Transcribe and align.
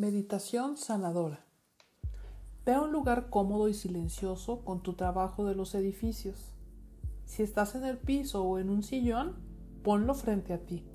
Meditación 0.00 0.78
sanadora. 0.78 1.44
Ve 2.64 2.72
a 2.72 2.80
un 2.80 2.90
lugar 2.90 3.28
cómodo 3.28 3.68
y 3.68 3.74
silencioso 3.74 4.64
con 4.64 4.82
tu 4.82 4.94
trabajo 4.94 5.44
de 5.44 5.54
los 5.54 5.74
edificios. 5.74 6.54
Si 7.26 7.42
estás 7.42 7.74
en 7.74 7.84
el 7.84 7.98
piso 7.98 8.42
o 8.42 8.58
en 8.58 8.70
un 8.70 8.82
sillón, 8.82 9.36
ponlo 9.84 10.14
frente 10.14 10.54
a 10.54 10.64
ti. 10.64 10.88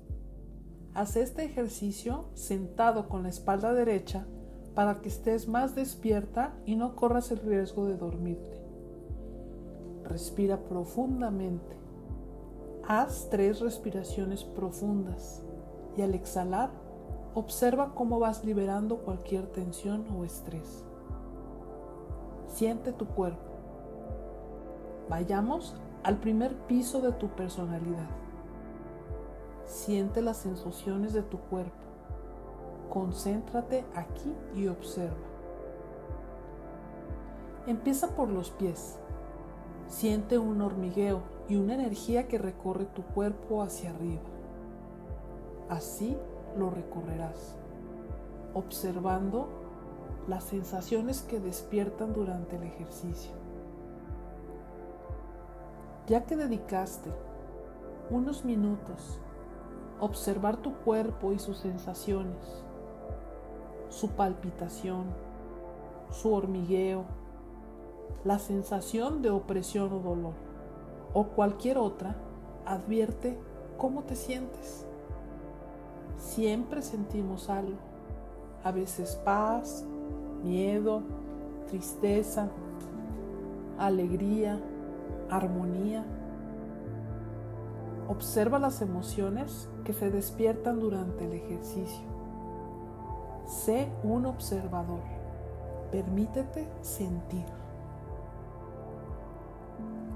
Haz 0.92 1.14
este 1.14 1.44
ejercicio 1.44 2.30
sentado 2.34 3.08
con 3.08 3.22
la 3.22 3.28
espalda 3.28 3.72
derecha 3.74 4.26
para 4.74 5.00
que 5.00 5.08
estés 5.08 5.46
más 5.46 5.76
despierta 5.76 6.58
y 6.66 6.74
no 6.74 6.96
corras 6.96 7.30
el 7.30 7.38
riesgo 7.38 7.86
de 7.86 7.96
dormirte. 7.96 8.60
Respira 10.02 10.64
profundamente. 10.64 11.76
Haz 12.88 13.28
tres 13.30 13.60
respiraciones 13.60 14.42
profundas 14.42 15.44
y 15.96 16.02
al 16.02 16.12
exhalar 16.12 16.85
Observa 17.36 17.92
cómo 17.94 18.18
vas 18.18 18.46
liberando 18.46 18.96
cualquier 18.96 19.46
tensión 19.46 20.06
o 20.16 20.24
estrés. 20.24 20.82
Siente 22.46 22.94
tu 22.94 23.04
cuerpo. 23.04 23.52
Vayamos 25.10 25.76
al 26.02 26.16
primer 26.16 26.56
piso 26.66 27.02
de 27.02 27.12
tu 27.12 27.28
personalidad. 27.28 28.08
Siente 29.66 30.22
las 30.22 30.38
sensaciones 30.38 31.12
de 31.12 31.22
tu 31.22 31.36
cuerpo. 31.38 31.76
Concéntrate 32.88 33.84
aquí 33.94 34.34
y 34.54 34.68
observa. 34.68 35.14
Empieza 37.66 38.16
por 38.16 38.30
los 38.30 38.48
pies. 38.48 38.98
Siente 39.88 40.38
un 40.38 40.62
hormigueo 40.62 41.20
y 41.50 41.56
una 41.56 41.74
energía 41.74 42.28
que 42.28 42.38
recorre 42.38 42.86
tu 42.86 43.02
cuerpo 43.02 43.60
hacia 43.60 43.90
arriba. 43.90 44.22
Así 45.68 46.16
lo 46.56 46.70
recorrerás, 46.70 47.56
observando 48.54 49.48
las 50.28 50.44
sensaciones 50.44 51.22
que 51.22 51.40
despiertan 51.40 52.12
durante 52.12 52.56
el 52.56 52.64
ejercicio. 52.64 53.32
Ya 56.06 56.24
que 56.24 56.36
dedicaste 56.36 57.10
unos 58.10 58.44
minutos 58.44 59.20
a 60.00 60.04
observar 60.04 60.56
tu 60.56 60.74
cuerpo 60.78 61.32
y 61.32 61.38
sus 61.38 61.58
sensaciones, 61.58 62.64
su 63.88 64.10
palpitación, 64.10 65.06
su 66.10 66.32
hormigueo, 66.32 67.04
la 68.24 68.38
sensación 68.38 69.22
de 69.22 69.30
opresión 69.30 69.92
o 69.92 70.00
dolor, 70.00 70.34
o 71.14 71.24
cualquier 71.28 71.78
otra, 71.78 72.16
advierte 72.64 73.38
cómo 73.78 74.02
te 74.02 74.16
sientes. 74.16 74.85
Siempre 76.18 76.82
sentimos 76.82 77.50
algo, 77.50 77.78
a 78.64 78.72
veces 78.72 79.16
paz, 79.24 79.84
miedo, 80.42 81.02
tristeza, 81.68 82.48
alegría, 83.78 84.60
armonía. 85.30 86.04
Observa 88.08 88.58
las 88.58 88.82
emociones 88.82 89.68
que 89.84 89.92
se 89.92 90.10
despiertan 90.10 90.78
durante 90.78 91.24
el 91.26 91.32
ejercicio. 91.32 92.06
Sé 93.46 93.88
un 94.02 94.26
observador. 94.26 95.00
Permítete 95.90 96.66
sentir. 96.80 97.46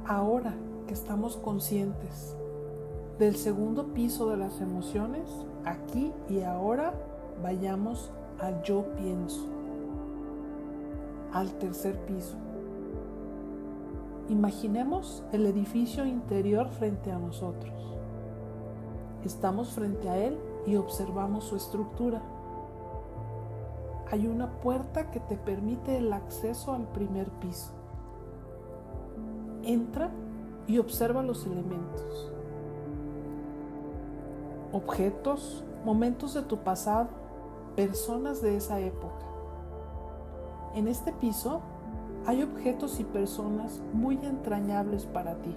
Ahora 0.06 0.54
que 0.86 0.94
estamos 0.94 1.36
conscientes 1.36 2.36
del 3.18 3.36
segundo 3.36 3.92
piso 3.92 4.30
de 4.30 4.36
las 4.36 4.60
emociones, 4.60 5.28
aquí 5.64 6.12
y 6.28 6.42
ahora 6.42 6.94
vayamos 7.42 8.10
al 8.38 8.62
yo 8.62 8.84
pienso, 8.96 9.46
al 11.32 11.50
tercer 11.58 11.98
piso. 12.06 12.36
Imaginemos 14.28 15.24
el 15.32 15.46
edificio 15.46 16.06
interior 16.06 16.68
frente 16.68 17.10
a 17.10 17.18
nosotros. 17.18 17.74
Estamos 19.24 19.70
frente 19.70 20.08
a 20.08 20.16
él 20.16 20.38
y 20.66 20.76
observamos 20.76 21.44
su 21.44 21.56
estructura. 21.56 22.22
Hay 24.10 24.26
una 24.26 24.60
puerta 24.60 25.10
que 25.10 25.20
te 25.20 25.36
permite 25.36 25.98
el 25.98 26.12
acceso 26.12 26.72
al 26.72 26.86
primer 26.88 27.28
piso. 27.30 27.72
Entra 29.62 30.10
y 30.66 30.78
observa 30.78 31.22
los 31.22 31.44
elementos 31.46 32.32
objetos, 34.72 35.64
momentos 35.84 36.34
de 36.34 36.42
tu 36.42 36.58
pasado, 36.58 37.08
personas 37.76 38.42
de 38.42 38.56
esa 38.56 38.80
época. 38.80 39.24
En 40.74 40.88
este 40.88 41.12
piso 41.12 41.60
hay 42.26 42.42
objetos 42.42 43.00
y 43.00 43.04
personas 43.04 43.80
muy 43.92 44.16
entrañables 44.24 45.06
para 45.06 45.34
ti. 45.36 45.56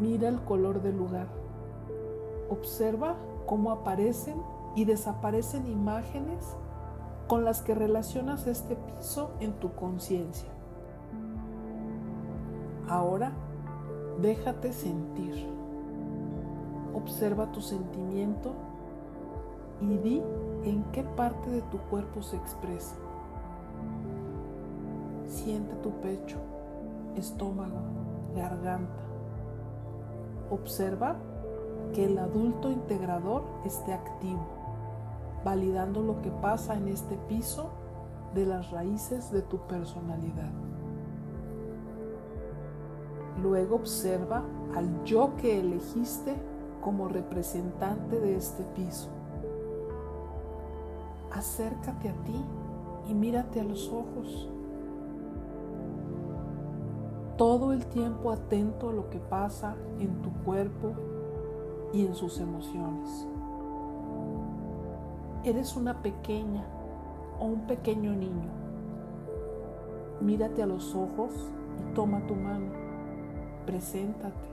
Mira 0.00 0.28
el 0.28 0.40
color 0.42 0.82
del 0.82 0.96
lugar. 0.96 1.26
Observa 2.48 3.16
cómo 3.46 3.70
aparecen 3.70 4.36
y 4.74 4.84
desaparecen 4.84 5.66
imágenes 5.66 6.56
con 7.28 7.44
las 7.44 7.62
que 7.62 7.74
relacionas 7.74 8.46
este 8.46 8.76
piso 8.76 9.30
en 9.40 9.52
tu 9.54 9.72
conciencia. 9.74 10.48
Ahora 12.88 13.32
déjate 14.20 14.72
sentir. 14.72 15.61
Observa 16.94 17.50
tu 17.52 17.60
sentimiento 17.60 18.52
y 19.80 19.96
di 19.98 20.22
en 20.64 20.84
qué 20.92 21.02
parte 21.02 21.50
de 21.50 21.62
tu 21.62 21.78
cuerpo 21.78 22.22
se 22.22 22.36
expresa. 22.36 22.94
Siente 25.26 25.74
tu 25.76 25.90
pecho, 26.00 26.38
estómago, 27.16 27.80
garganta. 28.34 29.02
Observa 30.50 31.16
que 31.94 32.04
el 32.04 32.18
adulto 32.18 32.70
integrador 32.70 33.44
esté 33.64 33.92
activo, 33.92 34.46
validando 35.44 36.02
lo 36.02 36.20
que 36.22 36.30
pasa 36.30 36.74
en 36.76 36.88
este 36.88 37.16
piso 37.28 37.70
de 38.34 38.46
las 38.46 38.70
raíces 38.70 39.30
de 39.30 39.42
tu 39.42 39.58
personalidad. 39.66 40.50
Luego 43.42 43.76
observa 43.76 44.42
al 44.76 45.04
yo 45.04 45.34
que 45.36 45.58
elegiste 45.58 46.34
como 46.82 47.08
representante 47.08 48.20
de 48.20 48.36
este 48.36 48.64
piso. 48.74 49.08
Acércate 51.30 52.10
a 52.10 52.12
ti 52.24 52.44
y 53.08 53.14
mírate 53.14 53.60
a 53.60 53.64
los 53.64 53.88
ojos. 53.88 54.50
Todo 57.38 57.72
el 57.72 57.86
tiempo 57.86 58.30
atento 58.30 58.90
a 58.90 58.92
lo 58.92 59.08
que 59.08 59.18
pasa 59.18 59.76
en 59.98 60.20
tu 60.20 60.30
cuerpo 60.44 60.92
y 61.94 62.04
en 62.04 62.14
sus 62.14 62.38
emociones. 62.38 63.26
Eres 65.44 65.74
una 65.76 66.02
pequeña 66.02 66.66
o 67.40 67.46
un 67.46 67.66
pequeño 67.66 68.12
niño. 68.12 68.50
Mírate 70.20 70.62
a 70.62 70.66
los 70.66 70.94
ojos 70.94 71.32
y 71.80 71.94
toma 71.94 72.26
tu 72.26 72.34
mano. 72.34 72.70
Preséntate 73.66 74.51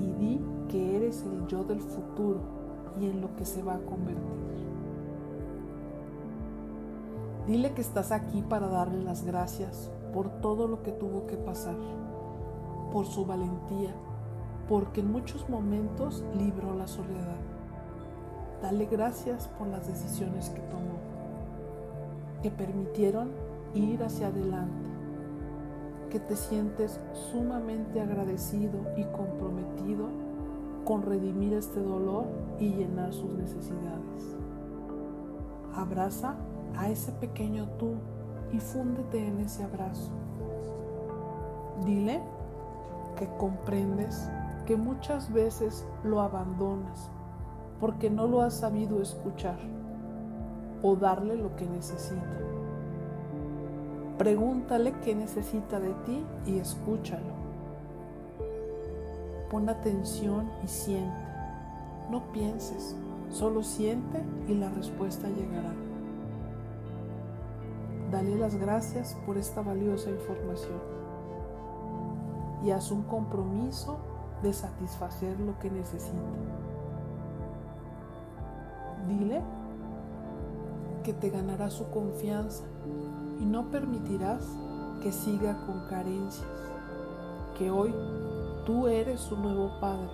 y 0.00 0.12
di 0.12 0.40
que 0.68 0.96
eres 0.96 1.24
el 1.24 1.46
yo 1.46 1.64
del 1.64 1.80
futuro 1.80 2.40
y 3.00 3.06
en 3.06 3.20
lo 3.20 3.34
que 3.36 3.44
se 3.44 3.62
va 3.62 3.74
a 3.74 3.80
convertir. 3.80 4.66
Dile 7.46 7.72
que 7.74 7.80
estás 7.80 8.10
aquí 8.10 8.42
para 8.42 8.66
darle 8.68 9.02
las 9.04 9.24
gracias 9.24 9.90
por 10.12 10.28
todo 10.40 10.66
lo 10.66 10.82
que 10.82 10.92
tuvo 10.92 11.26
que 11.26 11.36
pasar, 11.36 11.76
por 12.92 13.06
su 13.06 13.24
valentía, 13.24 13.94
porque 14.68 15.00
en 15.00 15.12
muchos 15.12 15.48
momentos 15.48 16.24
libró 16.36 16.74
la 16.74 16.88
soledad. 16.88 17.36
Dale 18.62 18.86
gracias 18.86 19.48
por 19.58 19.68
las 19.68 19.86
decisiones 19.86 20.50
que 20.50 20.60
tomó, 20.62 20.98
que 22.42 22.50
permitieron 22.50 23.30
ir 23.74 24.02
hacia 24.02 24.28
adelante 24.28 24.95
que 26.10 26.20
te 26.20 26.36
sientes 26.36 27.00
sumamente 27.30 28.00
agradecido 28.00 28.80
y 28.96 29.04
comprometido 29.04 30.06
con 30.84 31.02
redimir 31.02 31.54
este 31.54 31.80
dolor 31.80 32.26
y 32.58 32.70
llenar 32.70 33.12
sus 33.12 33.30
necesidades. 33.32 34.36
Abraza 35.74 36.36
a 36.76 36.88
ese 36.88 37.12
pequeño 37.12 37.68
tú 37.78 37.94
y 38.52 38.60
fúndete 38.60 39.26
en 39.26 39.40
ese 39.40 39.64
abrazo. 39.64 40.10
Dile 41.84 42.22
que 43.16 43.28
comprendes 43.38 44.30
que 44.66 44.76
muchas 44.76 45.32
veces 45.32 45.86
lo 46.04 46.20
abandonas 46.20 47.10
porque 47.80 48.10
no 48.10 48.26
lo 48.26 48.40
has 48.42 48.54
sabido 48.54 49.02
escuchar 49.02 49.58
o 50.82 50.96
darle 50.96 51.36
lo 51.36 51.54
que 51.56 51.66
necesita. 51.66 52.55
Pregúntale 54.18 54.92
qué 55.04 55.14
necesita 55.14 55.78
de 55.78 55.92
ti 56.06 56.24
y 56.46 56.58
escúchalo. 56.58 57.34
Pon 59.50 59.68
atención 59.68 60.50
y 60.64 60.68
siente. 60.68 61.26
No 62.10 62.32
pienses, 62.32 62.96
solo 63.30 63.62
siente 63.62 64.22
y 64.48 64.54
la 64.54 64.70
respuesta 64.70 65.28
llegará. 65.28 65.72
Dale 68.10 68.36
las 68.36 68.54
gracias 68.54 69.16
por 69.26 69.36
esta 69.36 69.60
valiosa 69.60 70.10
información 70.10 70.80
y 72.64 72.70
haz 72.70 72.90
un 72.90 73.02
compromiso 73.02 73.98
de 74.42 74.52
satisfacer 74.52 75.38
lo 75.40 75.58
que 75.58 75.70
necesita. 75.70 76.16
Dile 79.08 79.42
que 81.06 81.12
te 81.12 81.30
ganará 81.30 81.70
su 81.70 81.88
confianza 81.90 82.64
y 83.40 83.44
no 83.44 83.70
permitirás 83.70 84.44
que 85.00 85.12
siga 85.12 85.56
con 85.64 85.86
carencias, 85.88 86.48
que 87.56 87.70
hoy 87.70 87.94
tú 88.66 88.88
eres 88.88 89.20
su 89.20 89.36
nuevo 89.36 89.70
padre. 89.80 90.10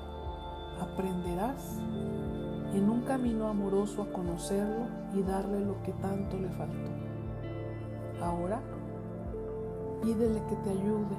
Aprenderás 0.83 1.79
en 2.75 2.91
un 2.91 3.05
camino 3.07 3.49
amoroso 3.49 4.03
a 4.03 4.13
conocerlo 4.13 4.85
y 5.15 5.23
darle 5.23 5.61
lo 5.61 5.83
que 5.83 5.93
tanto 5.93 6.37
le 6.37 6.51
faltó. 6.51 6.91
Ahora, 8.23 8.61
pídele 10.03 10.43
que 10.47 10.57
te 10.57 10.71
ayude, 10.73 11.17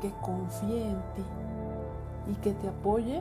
que 0.00 0.10
confíe 0.22 0.88
en 0.88 1.02
ti 1.14 2.32
y 2.32 2.34
que 2.36 2.54
te 2.54 2.68
apoye 2.68 3.20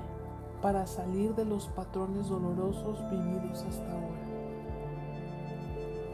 para 0.61 0.87
salir 0.87 1.35
de 1.35 1.43
los 1.43 1.67
patrones 1.67 2.29
dolorosos 2.29 2.97
vividos 3.11 3.65
hasta 3.67 3.91
ahora. 3.91 4.34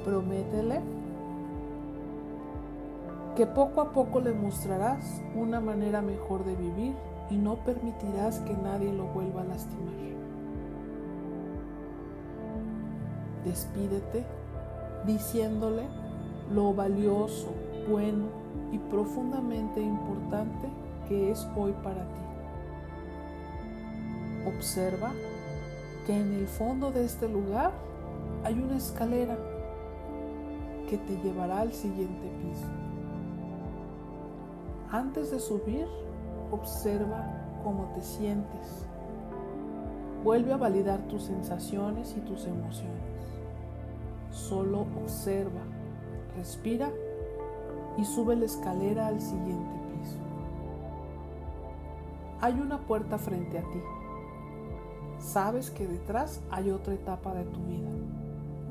Prométele 0.04 0.82
que 3.36 3.46
poco 3.46 3.82
a 3.82 3.92
poco 3.92 4.20
le 4.20 4.34
mostrarás 4.34 5.22
una 5.36 5.62
manera 5.62 6.02
mejor 6.02 6.44
de 6.44 6.56
vivir 6.56 6.94
y 7.30 7.38
no 7.38 7.56
permitirás 7.56 8.40
que 8.40 8.54
nadie 8.54 8.92
lo 8.92 9.06
vuelva 9.06 9.42
a 9.42 9.46
lastimar. 9.46 9.94
Despídete 13.46 14.26
diciéndole 15.06 15.84
lo 16.54 16.74
valioso, 16.74 17.54
bueno 17.90 18.26
y 18.72 18.78
profundamente 18.78 19.82
importante 19.82 20.68
que 21.08 21.32
es 21.32 21.48
hoy 21.56 21.74
para 21.84 22.04
ti. 22.04 22.22
Observa 24.58 25.12
que 26.06 26.16
en 26.16 26.34
el 26.34 26.48
fondo 26.48 26.92
de 26.92 27.06
este 27.06 27.30
lugar 27.30 27.72
hay 28.44 28.60
una 28.60 28.78
escalera 28.78 29.38
que 30.92 30.98
te 30.98 31.16
llevará 31.24 31.62
al 31.62 31.72
siguiente 31.72 32.30
piso. 32.42 32.68
Antes 34.92 35.32
de 35.32 35.40
subir, 35.40 35.88
observa 36.52 37.26
cómo 37.64 37.86
te 37.96 38.02
sientes. 38.02 38.86
Vuelve 40.22 40.52
a 40.52 40.58
validar 40.58 41.00
tus 41.08 41.24
sensaciones 41.24 42.14
y 42.18 42.20
tus 42.20 42.46
emociones. 42.46 43.24
Solo 44.32 44.86
observa, 45.02 45.62
respira 46.36 46.90
y 47.98 48.04
sube 48.04 48.36
la 48.36 48.44
escalera 48.44 49.08
al 49.08 49.22
siguiente 49.22 49.80
piso. 49.94 50.18
Hay 52.42 52.60
una 52.60 52.80
puerta 52.80 53.18
frente 53.18 53.60
a 53.60 53.62
ti. 53.62 53.80
Sabes 55.20 55.72
que 55.72 55.88
detrás 55.88 56.42
hay 56.52 56.70
otra 56.70 56.96
etapa 56.96 57.34
de 57.34 57.46
tu 57.46 57.64
vida, 57.64 57.92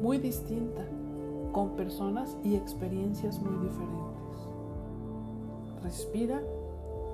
muy 0.02 0.18
distinta, 0.18 0.82
con 1.52 1.70
personas 1.76 2.36
y 2.44 2.54
experiencias 2.54 3.40
muy 3.40 3.66
diferentes 3.66 4.20
respira 5.82 6.40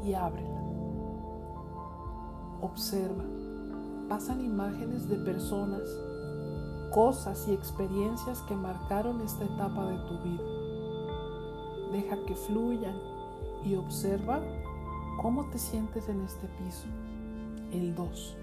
y 0.04 0.14
ábrela. 0.14 0.60
Observa, 2.60 3.24
pasan 4.08 4.44
imágenes 4.44 5.08
de 5.08 5.16
personas, 5.16 5.82
cosas 6.92 7.46
y 7.48 7.52
experiencias 7.52 8.40
que 8.42 8.54
marcaron 8.54 9.20
esta 9.20 9.44
etapa 9.44 9.86
de 9.86 9.98
tu 10.08 10.18
vida. 10.24 10.44
Deja 11.92 12.24
que 12.26 12.34
fluyan 12.34 12.96
y 13.64 13.76
observa 13.76 14.40
cómo 15.20 15.48
te 15.50 15.58
sientes 15.58 16.08
en 16.08 16.22
este 16.22 16.46
piso, 16.58 16.86
el 17.72 17.94
2. 17.94 18.36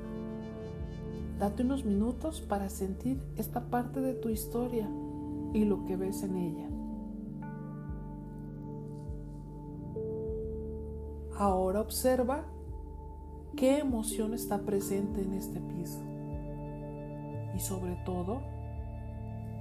Date 1.40 1.64
unos 1.64 1.84
minutos 1.84 2.42
para 2.42 2.70
sentir 2.70 3.20
esta 3.38 3.62
parte 3.62 4.00
de 4.00 4.14
tu 4.14 4.30
historia 4.30 4.88
y 5.54 5.66
lo 5.66 5.86
que 5.86 5.96
ves 5.96 6.24
en 6.24 6.36
ella. 6.36 6.70
Ahora 11.38 11.82
observa 11.82 12.46
qué 13.56 13.80
emoción 13.80 14.34
está 14.34 14.66
presente 14.66 15.22
en 15.22 15.34
este 15.34 15.60
piso 15.60 16.00
y 17.56 17.60
sobre 17.60 17.96
todo 18.06 18.42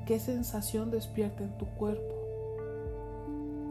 qué 0.07 0.19
sensación 0.19 0.91
despierta 0.91 1.45
en 1.45 1.57
tu 1.59 1.67
cuerpo, 1.67 2.15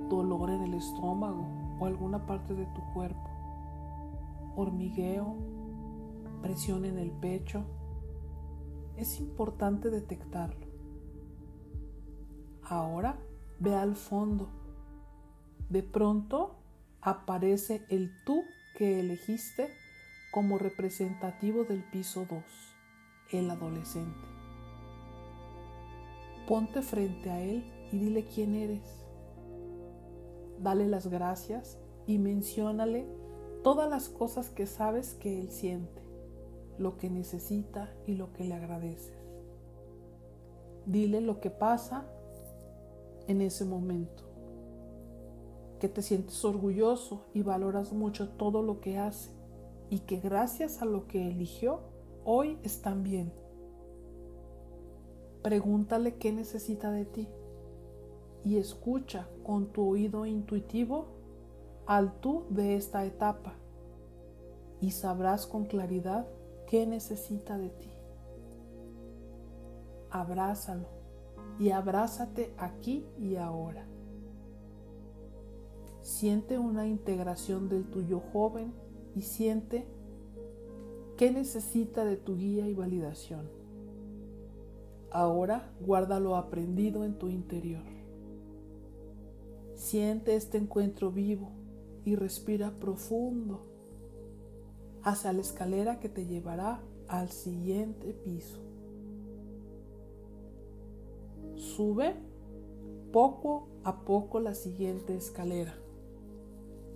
dolor 0.09 0.49
en 0.49 0.63
el 0.63 0.73
estómago 0.73 1.45
o 1.79 1.85
alguna 1.85 2.25
parte 2.25 2.53
de 2.53 2.65
tu 2.67 2.81
cuerpo, 2.93 3.29
hormigueo, 4.55 5.35
presión 6.41 6.85
en 6.85 6.97
el 6.97 7.11
pecho. 7.11 7.63
Es 8.97 9.19
importante 9.19 9.89
detectarlo. 9.89 10.70
Ahora 12.71 13.17
ve 13.59 13.75
al 13.75 13.97
fondo. 13.97 14.47
De 15.67 15.83
pronto 15.83 16.55
aparece 17.01 17.81
el 17.89 18.09
tú 18.23 18.45
que 18.77 19.01
elegiste 19.01 19.67
como 20.31 20.57
representativo 20.57 21.65
del 21.65 21.83
piso 21.83 22.25
2, 22.29 22.41
el 23.31 23.51
adolescente. 23.51 24.25
Ponte 26.47 26.81
frente 26.81 27.29
a 27.29 27.41
él 27.41 27.69
y 27.91 27.97
dile 27.97 28.23
quién 28.23 28.55
eres. 28.55 29.03
Dale 30.61 30.87
las 30.87 31.07
gracias 31.07 31.77
y 32.07 32.19
menciónale 32.19 33.05
todas 33.65 33.89
las 33.89 34.07
cosas 34.07 34.49
que 34.49 34.65
sabes 34.65 35.13
que 35.15 35.41
él 35.41 35.51
siente, 35.51 36.01
lo 36.79 36.95
que 36.95 37.09
necesita 37.09 37.93
y 38.07 38.15
lo 38.15 38.31
que 38.31 38.45
le 38.45 38.53
agradeces. 38.53 39.17
Dile 40.85 41.19
lo 41.19 41.41
que 41.41 41.49
pasa 41.49 42.05
en 43.27 43.41
ese 43.41 43.65
momento 43.65 44.23
que 45.79 45.89
te 45.89 46.03
sientes 46.03 46.45
orgulloso 46.45 47.25
y 47.33 47.41
valoras 47.41 47.91
mucho 47.91 48.29
todo 48.29 48.61
lo 48.61 48.81
que 48.81 48.99
hace 48.99 49.31
y 49.89 49.99
que 49.99 50.19
gracias 50.19 50.81
a 50.81 50.85
lo 50.85 51.07
que 51.07 51.27
eligió, 51.27 51.79
hoy 52.23 52.59
están 52.61 53.01
bien. 53.01 53.33
Pregúntale 55.41 56.17
qué 56.17 56.31
necesita 56.31 56.91
de 56.91 57.05
ti 57.05 57.27
y 58.45 58.57
escucha 58.57 59.27
con 59.43 59.73
tu 59.73 59.89
oído 59.89 60.27
intuitivo 60.27 61.07
al 61.87 62.19
tú 62.21 62.45
de 62.51 62.75
esta 62.75 63.03
etapa 63.03 63.55
y 64.81 64.91
sabrás 64.91 65.47
con 65.47 65.65
claridad 65.65 66.27
qué 66.67 66.85
necesita 66.85 67.57
de 67.57 67.69
ti. 67.69 67.89
Abrázalo 70.11 71.00
y 71.59 71.71
abrázate 71.71 72.53
aquí 72.57 73.05
y 73.19 73.35
ahora. 73.35 73.85
Siente 76.01 76.57
una 76.57 76.87
integración 76.87 77.69
del 77.69 77.85
tuyo 77.85 78.21
joven 78.33 78.73
y 79.15 79.21
siente 79.21 79.85
qué 81.17 81.31
necesita 81.31 82.03
de 82.03 82.17
tu 82.17 82.35
guía 82.35 82.67
y 82.67 82.73
validación. 82.73 83.49
Ahora 85.11 85.71
guarda 85.81 86.19
lo 86.19 86.35
aprendido 86.35 87.03
en 87.03 87.17
tu 87.17 87.27
interior. 87.27 87.83
Siente 89.75 90.35
este 90.35 90.57
encuentro 90.57 91.11
vivo 91.11 91.51
y 92.05 92.15
respira 92.15 92.71
profundo 92.71 93.65
hacia 95.03 95.33
la 95.33 95.41
escalera 95.41 95.99
que 95.99 96.09
te 96.09 96.25
llevará 96.25 96.81
al 97.07 97.29
siguiente 97.29 98.13
piso. 98.13 98.70
Sube 101.61 102.15
poco 103.13 103.67
a 103.83 104.03
poco 104.03 104.39
la 104.39 104.55
siguiente 104.55 105.15
escalera 105.15 105.75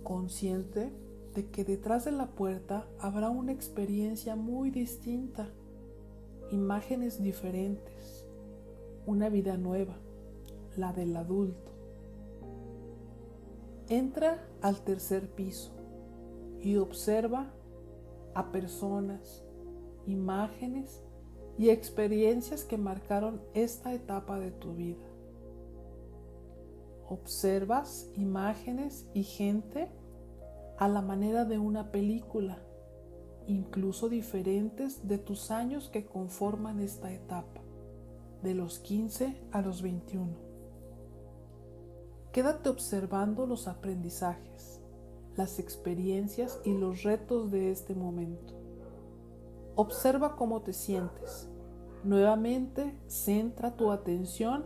consciente 0.02 0.92
de 1.36 1.48
que 1.50 1.64
detrás 1.64 2.04
de 2.04 2.10
la 2.10 2.32
puerta 2.32 2.88
habrá 2.98 3.30
una 3.30 3.52
experiencia 3.52 4.34
muy 4.34 4.70
distinta, 4.70 5.48
imágenes 6.50 7.22
diferentes, 7.22 8.26
una 9.06 9.28
vida 9.28 9.56
nueva, 9.56 9.98
la 10.76 10.92
del 10.92 11.16
adulto. 11.16 11.70
Entra 13.88 14.48
al 14.62 14.82
tercer 14.82 15.30
piso 15.30 15.70
y 16.60 16.76
observa 16.76 17.52
a 18.34 18.50
personas, 18.50 19.44
imágenes 20.08 21.05
y 21.58 21.70
experiencias 21.70 22.64
que 22.64 22.78
marcaron 22.78 23.40
esta 23.54 23.94
etapa 23.94 24.38
de 24.38 24.50
tu 24.50 24.74
vida 24.74 25.06
observas 27.08 28.08
imágenes 28.16 29.06
y 29.14 29.22
gente 29.22 29.88
a 30.78 30.88
la 30.88 31.02
manera 31.02 31.44
de 31.44 31.58
una 31.58 31.90
película, 31.90 32.58
incluso 33.46 34.08
diferentes 34.08 35.06
de 35.06 35.18
tus 35.18 35.50
años 35.50 35.88
que 35.88 36.06
conforman 36.06 36.80
esta 36.80 37.12
etapa. 37.12 37.62
de 38.42 38.54
los 38.54 38.78
15 38.78 39.34
a 39.50 39.62
los 39.62 39.82
21. 39.82 40.28
Quédate 42.32 42.68
observando 42.68 43.46
los 43.46 43.66
aprendizajes, 43.66 44.78
las 45.36 45.58
experiencias 45.58 46.60
y 46.62 46.74
los 46.74 47.02
retos 47.02 47.50
de 47.50 47.72
este 47.72 47.94
momento. 47.94 48.55
Observa 49.76 50.36
cómo 50.36 50.62
te 50.62 50.72
sientes. 50.72 51.48
Nuevamente, 52.02 52.98
centra 53.06 53.76
tu 53.76 53.90
atención 53.90 54.64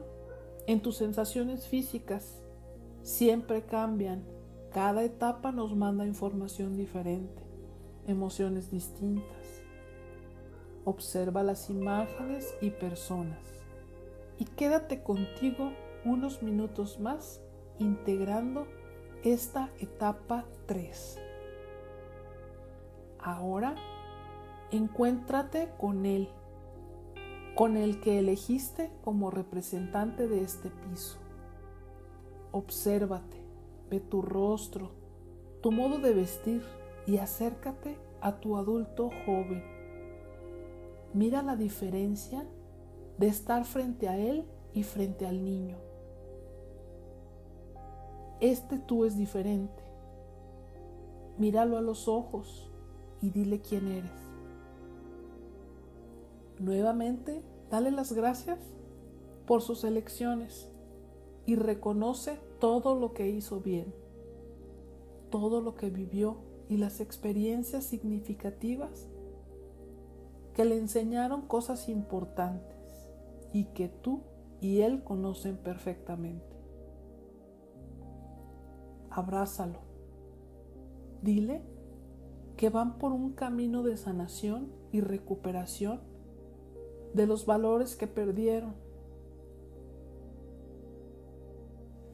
en 0.67 0.81
tus 0.81 0.97
sensaciones 0.97 1.67
físicas. 1.67 2.43
Siempre 3.02 3.67
cambian. 3.67 4.25
Cada 4.73 5.02
etapa 5.02 5.50
nos 5.50 5.75
manda 5.75 6.07
información 6.07 6.76
diferente, 6.76 7.43
emociones 8.07 8.71
distintas. 8.71 9.62
Observa 10.85 11.43
las 11.43 11.71
imágenes 11.71 12.55
y 12.61 12.71
personas 12.71 13.61
y 14.40 14.47
quédate 14.47 15.02
contigo 15.02 15.73
unos 16.05 16.43
minutos 16.43 16.99
más 16.99 17.43
integrando 17.79 18.67
esta 19.23 19.71
etapa 19.79 20.47
3. 20.67 21.19
Ahora 23.19 23.75
encuéntrate 24.71 25.71
con 25.79 26.07
Él, 26.07 26.29
con 27.55 27.77
el 27.77 28.00
que 28.00 28.19
elegiste 28.19 28.91
como 29.03 29.31
representante 29.31 30.29
de 30.29 30.43
este 30.43 30.71
piso. 30.71 31.19
Obsérvate, 32.53 33.37
ve 33.91 34.00
tu 34.00 34.23
rostro, 34.23 34.91
tu 35.61 35.73
modo 35.73 35.99
de 35.99 36.15
vestir 36.15 36.62
y 37.07 37.19
acércate 37.19 37.99
a 38.21 38.41
tu 38.41 38.57
adulto 38.57 39.11
joven. 39.27 39.62
Mira 41.12 41.43
la 41.43 41.57
diferencia 41.57 42.47
de 43.19 43.27
estar 43.27 43.65
frente 43.65 44.09
a 44.09 44.17
él 44.17 44.45
y 44.73 44.85
frente 44.85 45.27
al 45.27 45.45
niño. 45.45 45.77
Este 48.41 48.79
tú 48.79 49.05
es 49.05 49.17
diferente. 49.17 49.83
Míralo 51.37 51.77
a 51.77 51.83
los 51.83 52.09
ojos 52.09 52.71
y 53.21 53.31
dile 53.31 53.61
quién 53.61 53.89
eres. 53.89 54.30
Nuevamente, 56.61 57.43
dale 57.71 57.90
las 57.90 58.12
gracias 58.12 58.59
por 59.47 59.62
sus 59.62 59.83
elecciones 59.83 60.69
y 61.47 61.57
reconoce 61.57 62.38
todo 62.59 62.95
lo 62.95 63.14
que 63.14 63.31
hizo 63.31 63.61
bien, 63.61 63.95
todo 65.31 65.62
lo 65.62 65.75
que 65.75 65.88
vivió 65.88 66.37
y 66.69 66.76
las 66.76 67.00
experiencias 67.00 67.85
significativas 67.85 69.09
que 70.52 70.67
le 70.67 70.76
enseñaron 70.76 71.47
cosas 71.47 71.88
importantes 71.88 73.09
y 73.55 73.64
que 73.73 73.88
tú 73.88 74.21
y 74.61 74.83
él 74.83 75.02
conocen 75.02 75.57
perfectamente. 75.57 76.45
Abrázalo. 79.09 79.79
Dile 81.23 81.62
que 82.59 82.69
van 82.69 82.99
por 82.99 83.12
un 83.12 83.33
camino 83.33 83.83
de 83.83 83.97
sanación 83.97 84.71
y 84.93 85.00
recuperación 85.00 86.10
de 87.14 87.26
los 87.26 87.47
valores 87.47 87.97
que 87.97 88.07
perdieron, 88.07 88.75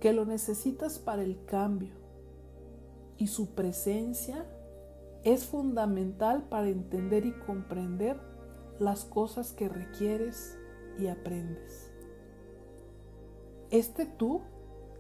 que 0.01 0.13
lo 0.13 0.25
necesitas 0.25 0.99
para 0.99 1.23
el 1.23 1.45
cambio 1.45 1.95
y 3.19 3.29
su 3.29 3.55
presencia 3.55 4.47
es 5.25 5.45
fundamental 5.45 6.45
para 6.49 6.69
entender 6.69 7.27
y 7.27 7.33
comprender 7.33 8.21
las 8.79 9.05
cosas 9.05 9.53
que 9.53 9.69
requieres 9.69 10.59
y 10.99 11.09
aprendes. 11.09 11.91
Este 13.71 14.07
tú 14.07 14.43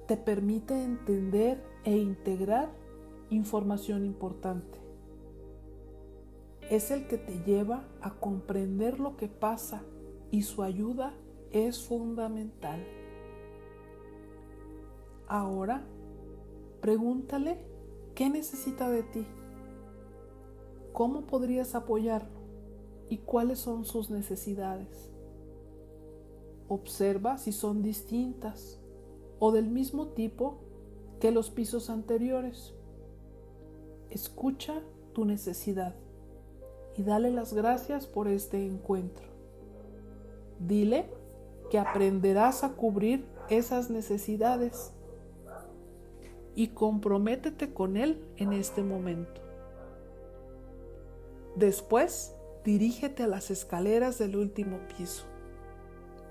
te 0.06 0.16
permite 0.16 0.82
entender 0.82 1.62
e 1.84 1.96
integrar 1.96 2.70
información 3.30 4.04
importante 4.04 4.85
es 6.76 6.90
el 6.90 7.06
que 7.06 7.16
te 7.16 7.42
lleva 7.44 7.88
a 8.02 8.14
comprender 8.20 9.00
lo 9.00 9.16
que 9.16 9.28
pasa 9.28 9.82
y 10.30 10.42
su 10.42 10.62
ayuda 10.62 11.14
es 11.50 11.82
fundamental. 11.82 12.86
Ahora, 15.26 15.86
pregúntale 16.82 17.64
qué 18.14 18.28
necesita 18.28 18.90
de 18.90 19.02
ti, 19.02 19.26
cómo 20.92 21.26
podrías 21.26 21.74
apoyarlo 21.74 22.40
y 23.08 23.18
cuáles 23.18 23.58
son 23.58 23.86
sus 23.86 24.10
necesidades. 24.10 25.10
Observa 26.68 27.38
si 27.38 27.52
son 27.52 27.82
distintas 27.82 28.80
o 29.38 29.50
del 29.50 29.68
mismo 29.68 30.08
tipo 30.08 30.58
que 31.20 31.30
los 31.30 31.50
pisos 31.50 31.88
anteriores. 31.88 32.74
Escucha 34.10 34.82
tu 35.14 35.24
necesidad 35.24 35.94
y 36.96 37.02
dale 37.02 37.30
las 37.30 37.52
gracias 37.52 38.06
por 38.06 38.28
este 38.28 38.64
encuentro. 38.64 39.26
Dile 40.58 41.10
que 41.70 41.78
aprenderás 41.78 42.64
a 42.64 42.72
cubrir 42.72 43.26
esas 43.50 43.90
necesidades 43.90 44.92
y 46.54 46.68
comprométete 46.68 47.74
con 47.74 47.96
Él 47.96 48.24
en 48.36 48.52
este 48.52 48.82
momento. 48.82 49.42
Después, 51.54 52.34
dirígete 52.64 53.24
a 53.24 53.28
las 53.28 53.50
escaleras 53.50 54.18
del 54.18 54.36
último 54.36 54.78
piso, 54.96 55.24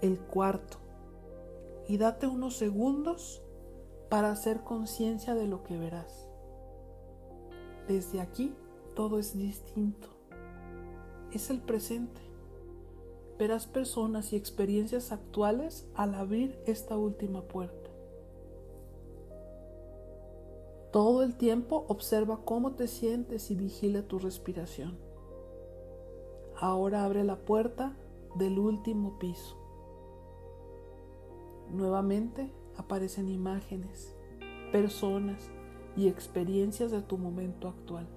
el 0.01 0.19
cuarto, 0.19 0.77
y 1.87 1.97
date 1.97 2.25
unos 2.25 2.57
segundos 2.57 3.43
para 4.09 4.31
hacer 4.31 4.61
conciencia 4.61 5.35
de 5.35 5.47
lo 5.47 5.63
que 5.63 5.77
verás. 5.77 6.27
Desde 7.87 8.21
aquí 8.21 8.55
todo 8.95 9.19
es 9.19 9.37
distinto 9.37 10.14
es 11.37 11.49
el 11.49 11.59
presente. 11.59 12.21
Verás 13.37 13.67
personas 13.67 14.31
y 14.31 14.35
experiencias 14.35 15.11
actuales 15.11 15.87
al 15.93 16.15
abrir 16.15 16.57
esta 16.65 16.97
última 16.97 17.41
puerta. 17.41 17.89
Todo 20.91 21.23
el 21.23 21.35
tiempo 21.35 21.85
observa 21.89 22.45
cómo 22.45 22.75
te 22.75 22.87
sientes 22.87 23.51
y 23.51 23.55
vigila 23.55 24.03
tu 24.03 24.17
respiración. 24.17 24.97
Ahora 26.57 27.03
abre 27.03 27.25
la 27.25 27.35
puerta 27.35 27.97
del 28.35 28.57
último 28.59 29.19
piso. 29.19 29.57
Nuevamente 31.69 32.49
aparecen 32.77 33.27
imágenes, 33.27 34.15
personas 34.71 35.49
y 35.97 36.07
experiencias 36.07 36.91
de 36.91 37.01
tu 37.01 37.17
momento 37.17 37.67
actual. 37.67 38.07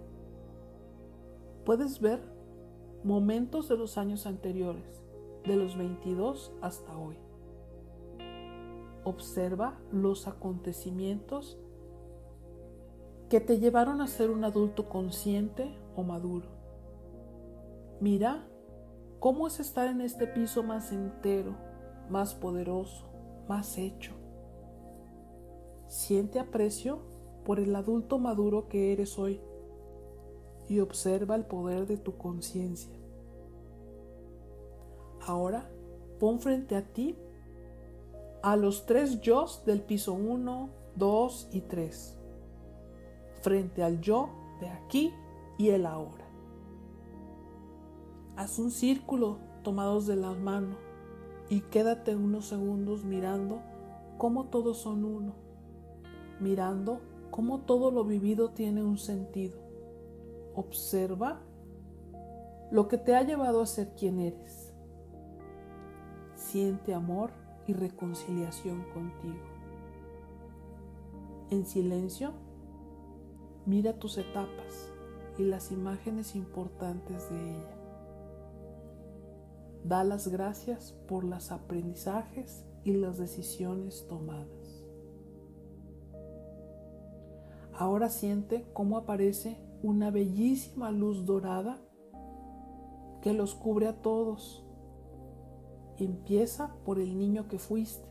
Puedes 1.64 2.00
ver 2.00 2.37
momentos 3.04 3.68
de 3.68 3.76
los 3.76 3.98
años 3.98 4.26
anteriores, 4.26 5.02
de 5.44 5.56
los 5.56 5.76
22 5.76 6.52
hasta 6.60 6.96
hoy. 6.96 7.16
Observa 9.04 9.78
los 9.92 10.26
acontecimientos 10.28 11.58
que 13.28 13.40
te 13.40 13.58
llevaron 13.58 14.00
a 14.00 14.06
ser 14.06 14.30
un 14.30 14.44
adulto 14.44 14.88
consciente 14.88 15.74
o 15.96 16.02
maduro. 16.02 16.48
Mira 18.00 18.46
cómo 19.20 19.46
es 19.46 19.60
estar 19.60 19.88
en 19.88 20.00
este 20.00 20.26
piso 20.26 20.62
más 20.62 20.92
entero, 20.92 21.56
más 22.08 22.34
poderoso, 22.34 23.08
más 23.48 23.76
hecho. 23.78 24.12
Siente 25.86 26.38
aprecio 26.38 27.00
por 27.44 27.60
el 27.60 27.74
adulto 27.74 28.18
maduro 28.18 28.68
que 28.68 28.92
eres 28.92 29.18
hoy 29.18 29.40
y 30.68 30.80
observa 30.80 31.34
el 31.34 31.44
poder 31.44 31.86
de 31.86 31.96
tu 31.96 32.16
conciencia. 32.16 32.92
Ahora 35.26 35.68
pon 36.20 36.40
frente 36.40 36.76
a 36.76 36.82
ti 36.82 37.16
a 38.42 38.56
los 38.56 38.86
tres 38.86 39.20
yo 39.20 39.46
del 39.66 39.82
piso 39.82 40.12
1, 40.12 40.68
2 40.96 41.48
y 41.52 41.60
3, 41.62 42.18
frente 43.42 43.82
al 43.82 44.00
yo 44.00 44.30
de 44.60 44.68
aquí 44.68 45.12
y 45.58 45.70
el 45.70 45.86
ahora. 45.86 46.24
Haz 48.36 48.58
un 48.58 48.70
círculo 48.70 49.38
tomados 49.62 50.06
de 50.06 50.16
la 50.16 50.32
mano 50.32 50.76
y 51.48 51.62
quédate 51.62 52.14
unos 52.14 52.46
segundos 52.46 53.04
mirando 53.04 53.60
cómo 54.16 54.44
todos 54.44 54.78
son 54.78 55.04
uno, 55.04 55.34
mirando 56.40 57.00
cómo 57.30 57.60
todo 57.60 57.90
lo 57.90 58.04
vivido 58.04 58.50
tiene 58.50 58.82
un 58.84 58.98
sentido 58.98 59.67
Observa 60.58 61.38
lo 62.72 62.88
que 62.88 62.98
te 62.98 63.14
ha 63.14 63.22
llevado 63.22 63.62
a 63.62 63.66
ser 63.66 63.94
quien 63.94 64.18
eres. 64.18 64.74
Siente 66.34 66.94
amor 66.94 67.30
y 67.68 67.74
reconciliación 67.74 68.82
contigo. 68.92 69.44
En 71.50 71.64
silencio, 71.64 72.32
mira 73.66 74.00
tus 74.00 74.18
etapas 74.18 74.92
y 75.38 75.44
las 75.44 75.70
imágenes 75.70 76.34
importantes 76.34 77.30
de 77.30 77.50
ella. 77.52 77.76
Da 79.84 80.02
las 80.02 80.26
gracias 80.26 80.90
por 81.06 81.22
los 81.22 81.52
aprendizajes 81.52 82.64
y 82.82 82.94
las 82.94 83.16
decisiones 83.16 84.08
tomadas. 84.08 84.82
Ahora 87.74 88.08
siente 88.08 88.66
cómo 88.72 88.98
aparece 88.98 89.67
una 89.82 90.10
bellísima 90.10 90.90
luz 90.90 91.24
dorada 91.24 91.78
que 93.22 93.32
los 93.32 93.54
cubre 93.54 93.86
a 93.88 94.00
todos. 94.00 94.64
Empieza 95.96 96.74
por 96.84 96.98
el 96.98 97.18
niño 97.18 97.48
que 97.48 97.58
fuiste 97.58 98.08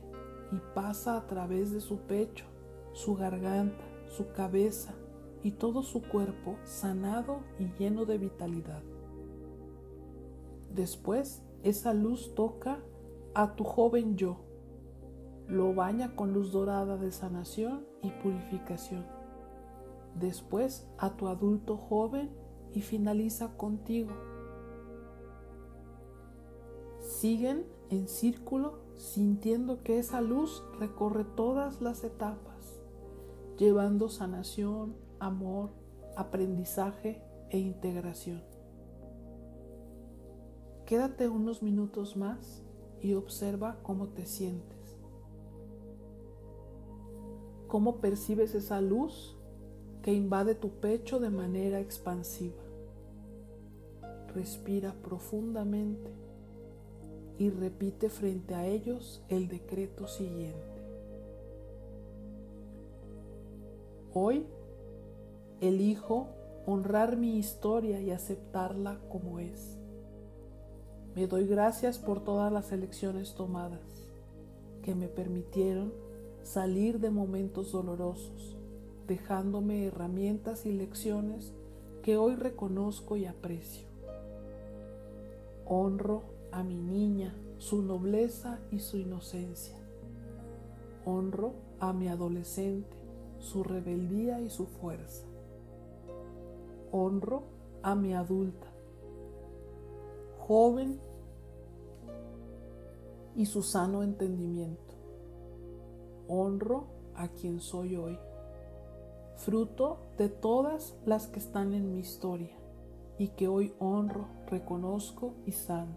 y 0.51 0.59
pasa 0.73 1.17
a 1.17 1.27
través 1.27 1.71
de 1.71 1.81
su 1.81 1.99
pecho, 1.99 2.45
su 2.93 3.15
garganta, 3.15 3.83
su 4.07 4.31
cabeza 4.31 4.93
y 5.43 5.51
todo 5.51 5.83
su 5.83 6.01
cuerpo 6.01 6.57
sanado 6.63 7.41
y 7.59 7.67
lleno 7.77 8.05
de 8.05 8.17
vitalidad. 8.17 8.83
Después 10.73 11.43
esa 11.63 11.93
luz 11.93 12.33
toca 12.35 12.79
a 13.33 13.55
tu 13.55 13.63
joven 13.63 14.15
yo, 14.15 14.37
lo 15.47 15.73
baña 15.73 16.15
con 16.15 16.33
luz 16.33 16.51
dorada 16.51 16.97
de 16.97 17.11
sanación 17.11 17.85
y 18.01 18.11
purificación. 18.11 19.16
Después 20.19 20.87
a 20.97 21.15
tu 21.15 21.27
adulto 21.27 21.77
joven 21.77 22.31
y 22.73 22.81
finaliza 22.81 23.55
contigo. 23.55 24.11
Siguen 26.99 27.65
en 27.89 28.07
círculo 28.07 28.79
sintiendo 28.95 29.83
que 29.83 29.99
esa 29.99 30.21
luz 30.21 30.63
recorre 30.79 31.23
todas 31.23 31.81
las 31.81 32.03
etapas, 32.03 32.81
llevando 33.57 34.09
sanación, 34.09 34.95
amor, 35.19 35.71
aprendizaje 36.15 37.21
e 37.49 37.59
integración. 37.59 38.43
Quédate 40.85 41.27
unos 41.27 41.61
minutos 41.61 42.17
más 42.17 42.63
y 43.01 43.13
observa 43.13 43.79
cómo 43.83 44.09
te 44.09 44.25
sientes. 44.25 44.97
Cómo 47.67 47.97
percibes 47.97 48.55
esa 48.55 48.81
luz 48.81 49.36
que 50.07 50.13
invade 50.13 50.55
tu 50.55 50.69
pecho 50.69 51.19
de 51.19 51.29
manera 51.29 51.81
expansiva. 51.81 52.63
Respira 54.33 54.93
profundamente 55.03 56.13
y 57.37 57.49
repite 57.49 58.09
frente 58.09 58.55
a 58.55 58.65
ellos 58.65 59.21
el 59.27 59.49
decreto 59.49 60.07
siguiente. 60.07 60.81
Hoy 64.13 64.45
elijo 65.59 66.29
honrar 66.65 67.17
mi 67.17 67.37
historia 67.37 67.99
y 67.99 68.11
aceptarla 68.11 69.01
como 69.09 69.39
es. 69.39 69.77
Me 71.15 71.27
doy 71.27 71.47
gracias 71.47 71.99
por 71.99 72.23
todas 72.23 72.49
las 72.49 72.71
elecciones 72.71 73.35
tomadas 73.35 73.81
que 74.83 74.95
me 74.95 75.09
permitieron 75.09 75.91
salir 76.43 77.01
de 77.01 77.09
momentos 77.09 77.73
dolorosos, 77.73 78.56
dejándome 79.07 79.85
herramientas 79.85 80.65
y 80.65 80.73
lecciones 80.73 81.53
que 82.03 82.17
hoy 82.17 82.35
reconozco 82.35 83.17
y 83.17 83.25
aprecio. 83.25 83.87
Honro 85.65 86.23
a 86.51 86.63
mi 86.63 86.75
niña, 86.75 87.35
su 87.57 87.81
nobleza 87.81 88.59
y 88.71 88.79
su 88.79 88.97
inocencia. 88.97 89.77
Honro 91.05 91.53
a 91.79 91.93
mi 91.93 92.07
adolescente, 92.07 92.95
su 93.39 93.63
rebeldía 93.63 94.41
y 94.41 94.49
su 94.49 94.65
fuerza. 94.65 95.25
Honro 96.91 97.43
a 97.81 97.95
mi 97.95 98.13
adulta, 98.13 98.67
joven 100.39 100.99
y 103.35 103.45
su 103.45 103.61
sano 103.61 104.03
entendimiento. 104.03 104.93
Honro 106.27 106.87
a 107.15 107.27
quien 107.29 107.59
soy 107.59 107.95
hoy, 107.95 108.17
fruto 109.37 109.99
de 110.17 110.29
todas 110.29 110.95
las 111.05 111.27
que 111.27 111.39
están 111.39 111.73
en 111.73 111.93
mi 111.93 111.99
historia 111.99 112.57
y 113.17 113.29
que 113.29 113.47
hoy 113.47 113.73
honro, 113.79 114.27
reconozco 114.47 115.33
y 115.45 115.51
sano. 115.51 115.95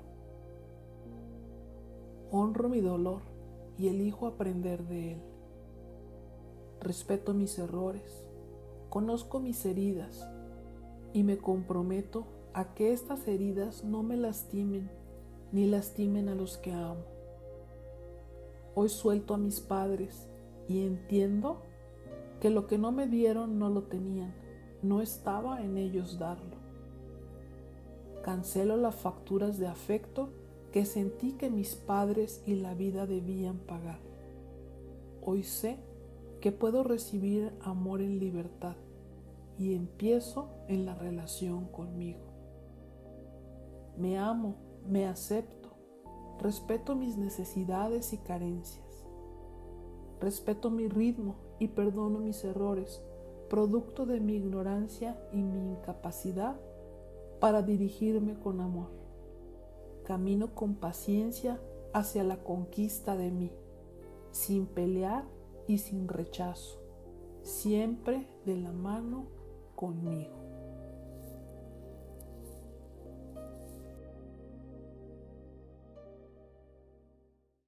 Honro 2.31 2.69
mi 2.69 2.81
dolor 2.81 3.23
y 3.79 3.89
elijo 3.89 4.27
aprender 4.27 4.85
de 4.85 5.13
él. 5.13 5.23
Respeto 6.81 7.35
mis 7.35 7.59
errores, 7.59 8.25
conozco 8.89 9.41
mis 9.41 9.65
heridas 9.65 10.29
y 11.13 11.25
me 11.25 11.39
comprometo 11.39 12.27
a 12.53 12.75
que 12.75 12.93
estas 12.93 13.27
heridas 13.27 13.85
no 13.85 14.03
me 14.03 14.17
lastimen 14.17 14.91
ni 15.53 15.67
lastimen 15.67 16.29
a 16.29 16.35
los 16.35 16.59
que 16.59 16.73
amo. 16.73 17.05
Hoy 18.75 18.89
suelto 18.89 19.35
a 19.35 19.39
mis 19.39 19.61
padres 19.61 20.29
y 20.69 20.85
entiendo 20.85 21.63
que 22.41 22.51
lo 22.51 22.67
que 22.67 22.79
no 22.79 22.91
me 22.91 23.07
dieron 23.07 23.59
no 23.59 23.69
lo 23.69 23.85
tenían, 23.85 24.35
no 24.83 25.03
estaba 25.03 25.63
en 25.63 25.77
ellos 25.77 26.19
darlo. 26.19 26.57
Cancelo 28.23 28.77
las 28.77 28.95
facturas 28.95 29.59
de 29.59 29.67
afecto 29.67 30.31
que 30.73 30.85
sentí 30.85 31.33
que 31.33 31.51
mis 31.51 31.75
padres 31.75 32.43
y 32.47 32.55
la 32.55 32.75
vida 32.75 33.07
debían 33.07 33.59
pagar. 33.59 33.99
Hoy 35.23 35.43
sé 35.43 35.79
que 36.41 36.53
puedo 36.53 36.83
recibir 36.83 37.53
amor 37.61 38.01
en 38.01 38.19
libertad 38.19 38.77
y 39.59 39.75
empiezo 39.75 40.49
en 40.69 40.87
la 40.87 40.95
relación 40.95 41.67
conmigo. 41.67 42.21
Me 43.99 44.19
amo, 44.19 44.57
me 44.89 45.07
acepto, 45.07 45.77
respeto 46.41 46.95
mis 46.95 47.19
necesidades 47.19 48.15
y 48.15 48.19
carencias. 48.19 49.05
Respeto 50.21 50.71
mi 50.71 50.89
ritmo 50.89 51.50
y 51.61 51.69
perdono 51.69 52.19
mis 52.19 52.43
errores, 52.45 53.01
producto 53.49 54.05
de 54.05 54.19
mi 54.19 54.35
ignorancia 54.35 55.17
y 55.33 55.43
mi 55.45 55.71
incapacidad 55.71 56.57
para 57.39 57.63
dirigirme 57.63 58.35
con 58.35 58.61
amor 58.61 59.01
camino 60.11 60.57
con 60.57 60.75
paciencia 60.75 61.61
hacia 61.93 62.25
la 62.25 62.43
conquista 62.43 63.17
de 63.17 63.31
mí, 63.31 63.53
sin 64.33 64.67
pelear 64.67 65.25
y 65.69 65.79
sin 65.79 66.09
rechazo, 66.09 66.81
siempre 67.43 68.27
de 68.45 68.57
la 68.57 68.73
mano 68.73 69.27
conmigo. 69.77 70.40